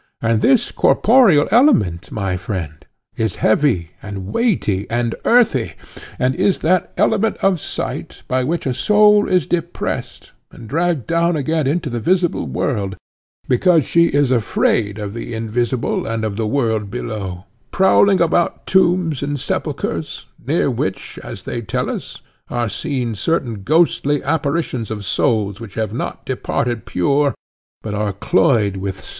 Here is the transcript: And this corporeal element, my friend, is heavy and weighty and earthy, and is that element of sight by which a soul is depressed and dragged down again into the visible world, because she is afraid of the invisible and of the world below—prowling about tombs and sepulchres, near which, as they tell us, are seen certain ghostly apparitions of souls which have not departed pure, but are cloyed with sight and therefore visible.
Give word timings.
And 0.19 0.41
this 0.41 0.71
corporeal 0.71 1.47
element, 1.51 2.11
my 2.11 2.35
friend, 2.35 2.83
is 3.15 3.35
heavy 3.45 3.91
and 4.01 4.33
weighty 4.33 4.89
and 4.89 5.13
earthy, 5.25 5.73
and 6.17 6.33
is 6.33 6.57
that 6.65 6.91
element 6.97 7.37
of 7.43 7.59
sight 7.59 8.23
by 8.27 8.43
which 8.43 8.65
a 8.65 8.73
soul 8.73 9.29
is 9.29 9.45
depressed 9.45 10.31
and 10.51 10.67
dragged 10.67 11.05
down 11.05 11.35
again 11.35 11.67
into 11.67 11.87
the 11.87 11.99
visible 11.99 12.47
world, 12.47 12.95
because 13.47 13.85
she 13.85 14.05
is 14.07 14.31
afraid 14.31 14.97
of 14.97 15.13
the 15.13 15.35
invisible 15.35 16.07
and 16.07 16.25
of 16.25 16.35
the 16.35 16.47
world 16.47 16.89
below—prowling 16.89 18.19
about 18.19 18.65
tombs 18.65 19.21
and 19.21 19.39
sepulchres, 19.39 20.25
near 20.43 20.71
which, 20.71 21.19
as 21.23 21.43
they 21.43 21.61
tell 21.61 21.91
us, 21.91 22.21
are 22.49 22.69
seen 22.69 23.13
certain 23.13 23.61
ghostly 23.61 24.23
apparitions 24.23 24.89
of 24.89 25.05
souls 25.05 25.59
which 25.59 25.75
have 25.75 25.93
not 25.93 26.25
departed 26.25 26.87
pure, 26.87 27.35
but 27.83 27.93
are 27.93 28.13
cloyed 28.13 28.41
with 28.41 28.51
sight 28.51 28.65
and 28.65 28.73
therefore 28.95 28.97
visible. 28.97 29.09